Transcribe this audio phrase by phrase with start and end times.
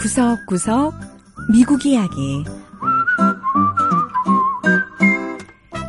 [0.00, 0.94] 구석구석
[1.52, 2.44] 미국 이야기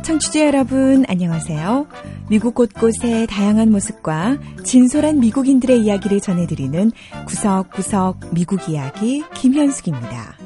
[0.04, 1.86] 청취자 여러분 안녕하세요.
[2.28, 6.90] 미국 곳곳의 다양한 모습과 진솔한 미국인들의 이야기를 전해드리는
[7.26, 10.36] 구석구석 미국 이야기 김현숙입니다.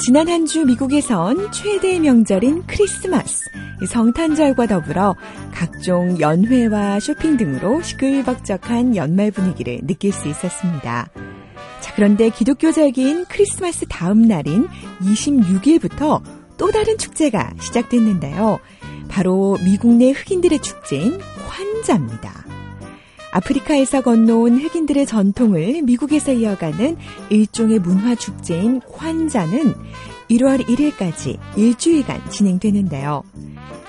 [0.00, 3.44] 지난 한 주 미국에선 최대의 명절인 크리스마스,
[3.86, 5.16] 성탄절과 더불어
[5.52, 11.08] 각종 연회와 쇼핑 등으로 시끌벅적한 연말 분위기를 느낄 수 있었습니다.
[11.80, 14.68] 자, 그런데 기독교적인 크리스마스 다음 날인
[15.00, 16.22] 26일부터
[16.56, 18.58] 또 다른 축제가 시작됐는데요.
[19.08, 21.18] 바로 미국 내 흑인들의 축제인
[21.48, 22.44] 환자입니다.
[23.32, 26.96] 아프리카에서 건너온 흑인들의 전통을 미국에서 이어가는
[27.30, 29.74] 일종의 문화 축제인 환자는
[30.30, 33.22] 1월 1일까지 일주일간 진행되는데요.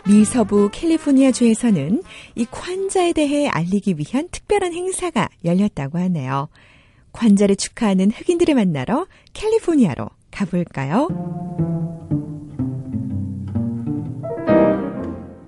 [0.07, 2.01] 미 서부 캘리포니아주에서는
[2.35, 6.49] 이 관자에 대해 알리기 위한 특별한 행사가 열렸다고 하네요.
[7.11, 11.07] 관자를 축하하는 흑인들을 만나러 캘리포니아로 가볼까요?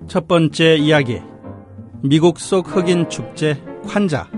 [0.06, 1.20] 첫 번째 이야기.
[2.02, 3.54] 미국 속 흑인 축제
[3.86, 4.28] 환자.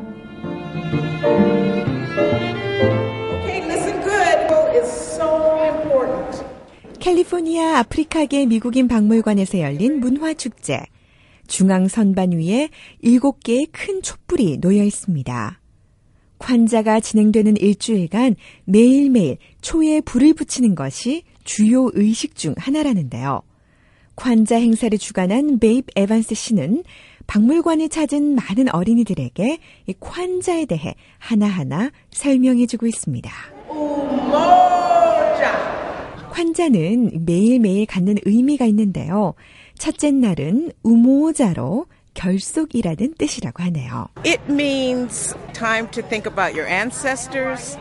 [7.47, 10.85] 캘리포니아 아프리카계 미국인 박물관에서 열린 문화축제.
[11.47, 12.71] 중앙 선반 위에
[13.05, 15.61] 7개의 큰 촛불이 놓여 있습니다.
[16.39, 23.43] 관자가 진행되는 일주일간 매일매일 초에 불을 붙이는 것이 주요 의식 중 하나라는데요.
[24.17, 26.83] 관자 행사를 주관한 베이브 에반스 씨는
[27.29, 33.31] 박물관을 찾은 많은 어린이들에게 이 관자에 대해 하나하나 설명해주고 있습니다.
[36.37, 39.33] 관자는 매일매일 갖는 의미가 있는데요.
[39.79, 44.09] 첫째 날은 우모자로 결속이라는 뜻이라고 하네요.
[44.27, 47.79] It means time to think about your ancestors.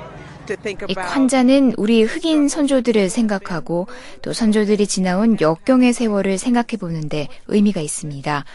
[0.88, 3.88] 이 관자는 우리 흑인 선조들을 생각하고
[4.22, 8.46] 또 선조들이 지나온 역경의 세월을 생각해 보는데 의미가 있습니다.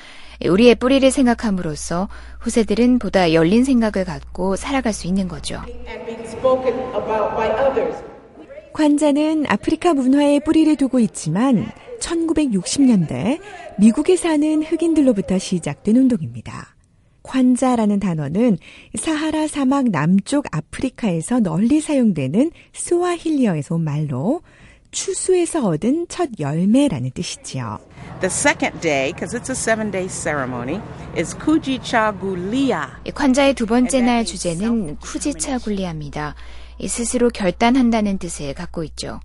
[0.46, 2.08] 우리의 뿌리를 생각함으로써
[2.38, 5.60] 후세들은 보다 열린 생각을 갖고 살아갈 수 있는 거죠.
[8.72, 11.70] 관자는 아프리카 문화에 뿌리를 두고 있지만
[12.00, 13.40] 1960년대
[13.78, 16.74] 미국에 사는 흑인들로부터 시작된 운동입니다.
[17.22, 18.58] 관자라는 단어는
[18.98, 24.42] 사하라 사막 남쪽 아프리카에서 널리 사용되는 스와힐리어에서 온 말로
[24.90, 27.78] 추수에서 얻은 첫 열매라는 뜻이지요.
[28.20, 30.80] The second day, because it's a seven-day ceremony,
[31.16, 32.88] is Kujichagulia.
[33.14, 36.34] 관자의 두 번째 날 주제는 쿠지차굴리아입니다.
[36.86, 39.20] 스스로 결단한다는 뜻을 갖고 있죠.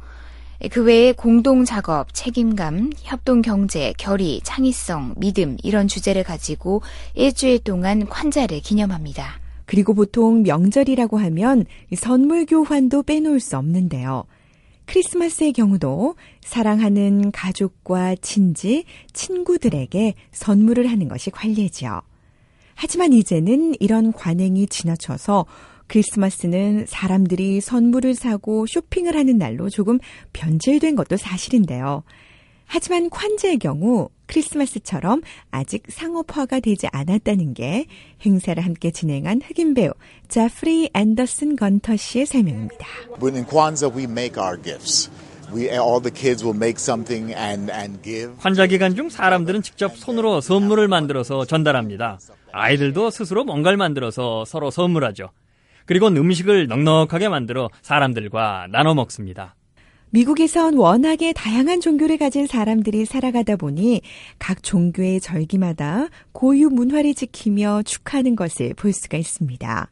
[0.71, 6.81] 그 외에 공동 작업, 책임감, 협동 경제, 결의, 창의성, 믿음 이런 주제를 가지고
[7.13, 9.39] 일주일 동안 환자를 기념합니다.
[9.65, 14.23] 그리고 보통 명절이라고 하면 선물 교환도 빼놓을 수 없는데요.
[14.85, 22.01] 크리스마스의 경우도 사랑하는 가족과 친지, 친구들에게 선물을 하는 것이 관례지요.
[22.75, 25.45] 하지만 이제는 이런 관행이 지나쳐서
[25.87, 29.99] 크리스마스는 사람들이 선물을 사고 쇼핑을 하는 날로 조금
[30.33, 32.03] 변질된 것도 사실인데요.
[32.67, 37.85] 하지만 관제의 경우 크리스마스처럼 아직 상업화가 되지 않았다는 게
[38.25, 39.91] 행사를 함께 진행한 흑인 배우
[40.27, 42.85] 자프리 앤더슨 건터 씨의 설명입니다.
[43.21, 45.11] When in Kwanzaa we make our gifts.
[48.39, 52.19] 환자 기간 중 사람들은 직접 손으로 선물을 만들어서 전달합니다.
[52.51, 55.29] 아이들도 스스로 뭔가를 만들어서 서로 선물하죠.
[55.85, 59.55] 그리고 음식을 넉넉하게 만들어 사람들과 나눠 먹습니다.
[60.11, 64.01] 미국에선 워낙에 다양한 종교를 가진 사람들이 살아가다 보니
[64.39, 69.89] 각 종교의 절기마다 고유 문화를 지키며 축하하는 것을 볼 수가 있습니다.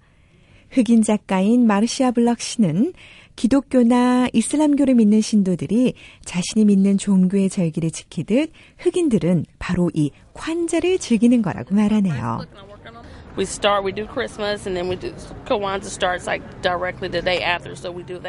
[0.71, 2.93] 흑인 작가인 마르시아 블럭 씨는
[3.35, 5.93] 기독교나 이슬람교를 믿는 신도들이
[6.23, 12.45] 자신이 믿는 종교의 절기를 지키듯 흑인들은 바로 이 관자를 즐기는 거라고 말하네요.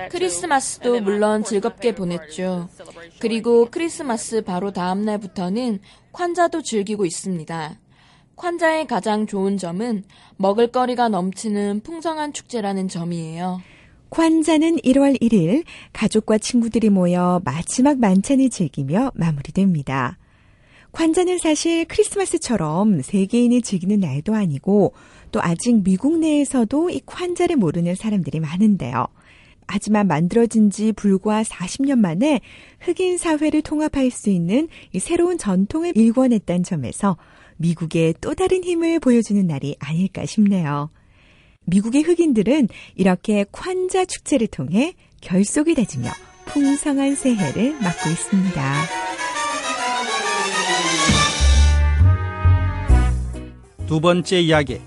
[0.09, 2.69] 크리스마스도 물론 즐겁게 보냈죠.
[3.21, 5.81] 그리고 크리스마스 바로 다음 날부터는
[6.13, 7.79] 관자도 즐기고 있습니다.
[8.37, 10.05] 관자의 가장 좋은 점은
[10.37, 13.61] 먹을거리가 넘치는 풍성한 축제라는 점이에요.
[14.11, 20.19] 관자는 1월 1일 가족과 친구들이 모여 마지막 만찬을 즐기며 마무리됩니다.
[20.95, 24.95] 관자는 사실 크리스마스처럼 세계인이 즐기는 날도 아니고
[25.33, 29.07] 또 아직 미국 내에서도 이 관자를 모르는 사람들이 많은데요.
[29.67, 32.41] 하지만 만들어진 지 불과 40년 만에
[32.81, 37.17] 흑인 사회를 통합할 수 있는 이 새로운 전통을 일궈냈다는 점에서
[37.57, 40.91] 미국의 또 다른 힘을 보여주는 날이 아닐까 싶네요.
[41.67, 46.11] 미국의 흑인들은 이렇게 콴자 축제를 통해 결속을 다지며
[46.47, 49.14] 풍성한 새해를 맞고 있습니다.
[53.87, 54.81] 두 번째 이야기.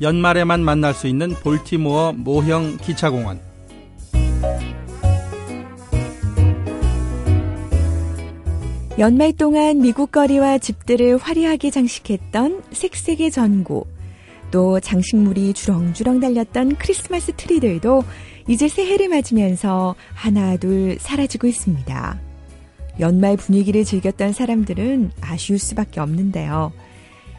[0.00, 3.40] 연말에만 만날 수 있는 볼티모어 모형 기차공원.
[8.98, 13.84] 연말 동안 미국 거리와 집들을 화려하게 장식했던 색색의 전구,
[14.50, 18.04] 또 장식물이 주렁주렁 달렸던 크리스마스 트리들도
[18.48, 22.20] 이제 새해를 맞으면서 하나 둘 사라지고 있습니다.
[23.00, 26.72] 연말 분위기를 즐겼던 사람들은 아쉬울 수밖에 없는데요.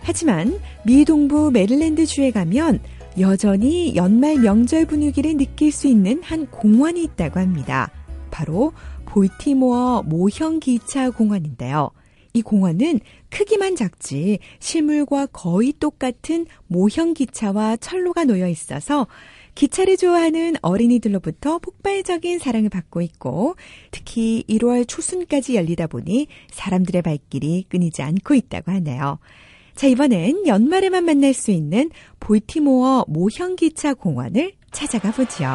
[0.04, 2.80] 하지만 미 동부 메릴랜드 주에 가면
[3.20, 7.90] 여전히 연말 명절 분위기를 느낄 수 있는 한 공원이 있다고 합니다.
[8.32, 8.74] 바로
[9.06, 11.92] 볼티모어 모형 기차 공원인데요.
[12.34, 19.08] 이 공원은 크기만 작지 실물과 거의 똑같은 모형 기차와 철로가 놓여 있어서
[19.54, 23.56] 기차를 좋아하는 어린이들로부터 폭발적인 사랑을 받고 있고
[23.92, 29.20] 특히 1월 초순까지 열리다 보니 사람들의 발길이 끊이지 않고 있다고 하네요.
[29.76, 31.90] 자, 이번엔 연말에만 만날 수 있는
[32.20, 35.46] 볼티모어 모형 기차 공원을 찾아가 보죠.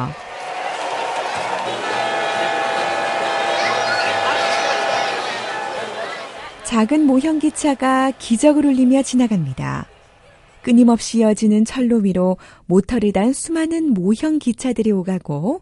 [6.63, 9.87] 작은 모형 기차가 기적을 울리며 지나갑니다.
[10.61, 12.37] 끊임없이 이어지는 철로 위로
[12.67, 15.61] 모터를 단 수많은 모형 기차들이 오가고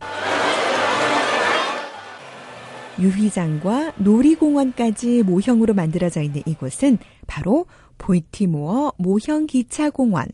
[2.99, 7.67] 유휘장과 놀이공원까지 모형으로 만들어져 있는 이곳은 바로
[7.97, 10.25] 볼티모어 모형 기차 공원.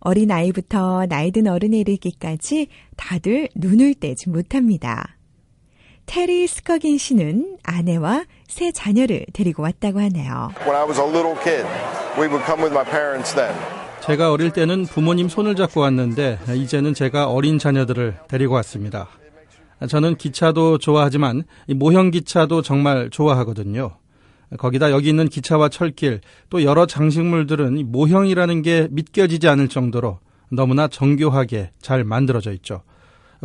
[0.00, 5.16] 어린 아이부터 나이 든 어른에 이르기까지 다들 눈을 떼지 못합니다.
[6.06, 10.50] 테리 스커긴 씨는 아내와 세 자녀를 데리고 왔다고 하네요.
[10.60, 11.66] When I was a little kid,
[12.16, 13.54] we would come with my parents then.
[14.00, 19.08] 제가 어릴 때는 부모님 손을 잡고 왔는데 이제는 제가 어린 자녀들을 데리고 왔습니다.
[19.86, 21.44] 저는 기차도 좋아하지만
[21.76, 23.90] 모형 기차도 정말 좋아하거든요.
[24.56, 31.70] 거기다 여기 있는 기차와 철길 또 여러 장식물들은 모형이라는 게 믿겨지지 않을 정도로 너무나 정교하게
[31.80, 32.82] 잘 만들어져 있죠.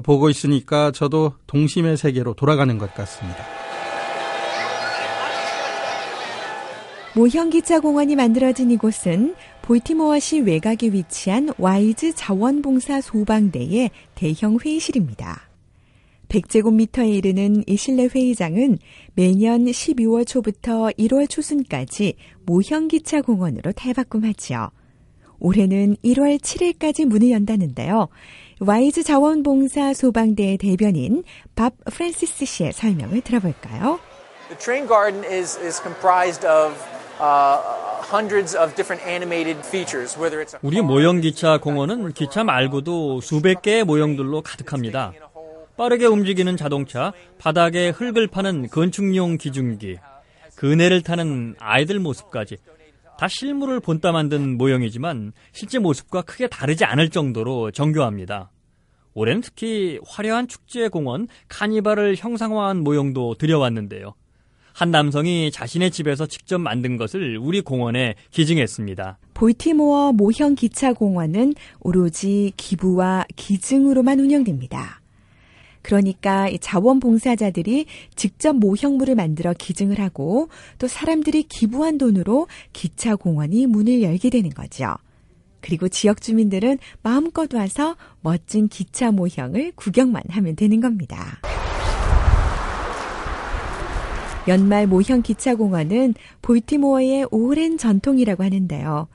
[0.04, 3.44] 보고 있으니까 저도 동심의 세계로 돌아가는 것 같습니다.
[7.16, 15.53] 모형 기차 공원이 만들어진 이곳은 볼티모어시 외곽에 위치한 와이즈 자원봉사 소방대의 대형 회의실입니다.
[16.34, 18.80] 100제곱미터에 이르는 이 실내 회의장은
[19.14, 22.16] 매년 12월 초부터 1월 초순까지
[22.46, 24.72] 모형 기차 공원으로 탈바꿈하지요.
[25.40, 28.08] 올해는 1월 7일까지 문을 연다는데요.
[28.60, 31.24] 와이즈 자원봉사 소방대 대변인
[31.56, 34.00] 밥 프란시스 씨의 설명을 들어볼까요?
[34.48, 36.74] The train garden is, is comprised of
[37.20, 37.60] uh,
[38.04, 43.62] hundreds of different animated features, whether it's a 우리 모형 기차 공원은 기차 말고도 수백
[43.62, 45.14] 개의 모형들로 가득합니다.
[45.76, 49.98] 빠르게 움직이는 자동차, 바닥에 흙을 파는 건축용 기중기,
[50.56, 52.58] 그네를 타는 아이들 모습까지
[53.18, 58.52] 다 실물을 본따 만든 모형이지만 실제 모습과 크게 다르지 않을 정도로 정교합니다.
[59.14, 64.16] 올해는 특히 화려한 축제 공원 카니발을 형상화한 모형도 들여왔는데요.
[64.74, 69.20] 한 남성이 자신의 집에서 직접 만든 것을 우리 공원에 기증했습니다.
[69.36, 75.03] 볼티모어 모형 기차 공원은 오로지 기부와 기증으로만 운영됩니다.
[75.84, 77.86] 그러니까 자원봉사자들이
[78.16, 80.50] 직접 모형물을 만들어 기증을 하고
[80.80, 84.96] 또 사람들이 기부한 돈으로 기차 공원이 문을 열게 되는 거죠.
[85.62, 91.40] 그리고 지역 주민들은 마음껏 와서 멋진 기차 모형을 구경만 하면 되는 겁니다.
[94.48, 99.08] 연말 모형 기차 공원은 볼티모어의 오랜 전통이라고 하는데요.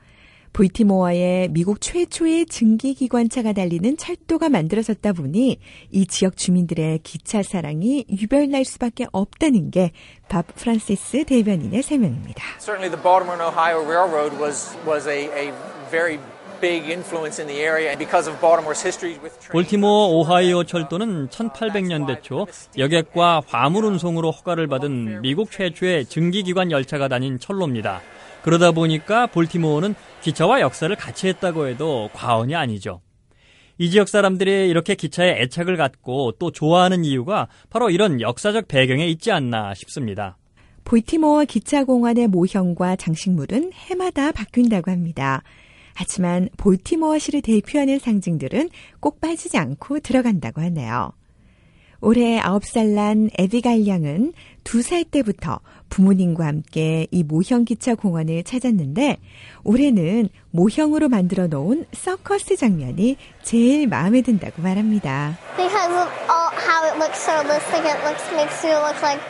[0.53, 5.59] 볼티모어에 미국 최초의 증기기관차가 달리는 철도가 만들어졌다 보니
[5.91, 9.91] 이 지역 주민들의 기차 사랑이 유별날 수밖에 없다는 게
[10.29, 12.43] 밥 프란시스 대변인의 설명입니다.
[16.59, 19.51] Big influence in the area and because of Baltimore's history with trains.
[19.51, 22.47] 볼티모어 오하이오 철도는 1800년대 초
[22.77, 28.01] 여객과 화물 운송으로 허가를 받은 미국 최초의 증기기관 열차가 다닌 철로입니다.
[28.43, 33.01] 그러다 보니까 볼티모어는 기차와 역사를 같이 했다고 해도 과언이 아니죠.
[33.77, 39.31] 이 지역 사람들이 이렇게 기차에 애착을 갖고 또 좋아하는 이유가 바로 이런 역사적 배경에 있지
[39.31, 40.37] 않나 싶습니다.
[40.83, 45.43] 볼티모어 기차공원의 모형과 장식물은 해마다 바뀐다고 합니다.
[45.93, 48.69] 하지만 볼티모어시를 대표하는 상징들은
[48.99, 51.11] 꼭 빠지지 않고 들어간다고 하네요.
[52.01, 59.17] 올해 9살 난 에비갈 양은 2살 때부터 부모님과 함께 이 모형 기차 공원을 찾았는데
[59.63, 65.37] 올해는 모형으로 만들어 놓은 서커스 장면이 제일 마음에 든다고 말합니다.
[65.57, 69.21] Because of all, how it looks so realistic, it looks makes you look like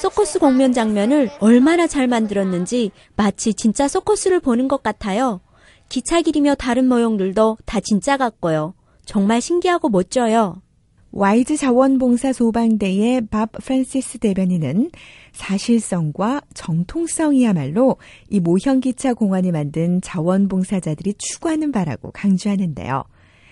[0.00, 5.40] 서커스 공연 장면을 얼마나 잘 만들었는지 마치 진짜 서커스를 보는 것 같아요.
[5.90, 8.74] 기차 길이며 다른 모형들도 다 진짜 같고요.
[9.04, 10.62] 정말 신기하고 멋져요.
[11.10, 14.92] 와이즈 자원봉사 소방대의 밥 프란시스 대변인은
[15.32, 17.96] 사실성과 정통성이야말로
[18.28, 23.02] 이 모형기차 공원을 만든 자원봉사자들이 추구하는 바라고 강조하는데요.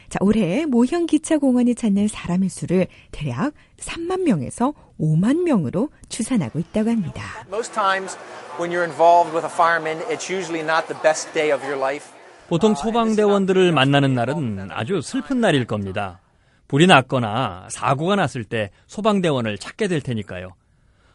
[0.09, 7.25] 자, 올해 모형기차 공원을 찾는 사람의 수를 대략 3만 명에서 5만 명으로 추산하고 있다고 합니다.
[7.49, 8.16] Most times
[8.61, 12.16] when you're involved with a fireman, it's usually not the best day of your life.
[12.49, 16.21] 보통 소방대원들을 만나는 날은 아주 슬픈 날일 겁니다.
[16.67, 20.55] 불이 났거나 사고가 났을 때 소방대원을 찾게 될 테니까요.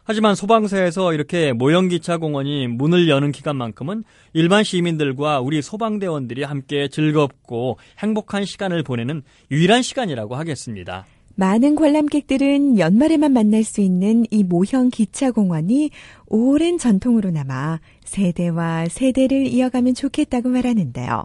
[0.04, 8.44] 하지만 소방서에서 이렇게 모형기차 공원이 문을 여는 기간만큼은 일반 시민들과 우리 소방대원들이 함께 즐겁고 행복한
[8.44, 11.06] 시간을 보내는 유일한 시간이라고 하겠습니다.
[11.36, 15.90] 많은 관람객들은 연말에만 만날 수 있는 이 모형 기차 공원이
[16.26, 21.24] 오랜 전통으로 남아 세대와 세대를 이어가면 좋겠다고 말하는데요.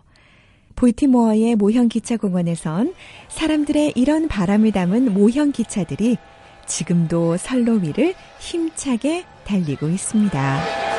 [0.75, 2.93] 볼티모어의 모형 기차 공원에선
[3.27, 6.17] 사람들의 이런 바람을 담은 모형 기차들이
[6.65, 10.98] 지금도 선로 위를 힘차게 달리고 있습니다.